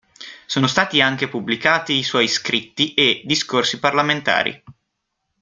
Sono 0.47 0.65
stati 0.65 0.99
anche 0.99 1.27
pubblicati 1.27 1.93
i 1.93 2.01
suoi 2.01 2.27
"Scritti" 2.27 2.95
e 2.95 3.21
"Discorsi 3.23 3.77
parlamentari". 3.77 4.63